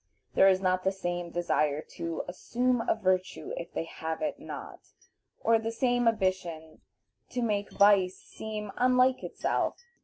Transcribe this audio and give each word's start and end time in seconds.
There 0.33 0.47
is 0.47 0.61
not 0.61 0.83
the 0.83 0.91
same 0.91 1.29
desire 1.29 1.79
to 1.89 2.23
"assume 2.27 2.81
a 2.89 2.95
virtue, 2.95 3.51
if 3.55 3.71
they 3.71 3.83
have 3.83 4.23
it 4.23 4.39
not," 4.39 4.79
or 5.41 5.59
the 5.59 5.71
same 5.71 6.07
ambition 6.07 6.81
to 7.29 7.43
make 7.43 7.69
vice 7.69 8.17
seem 8.17 8.71
unlike 8.77 9.21
itself. 9.21 9.77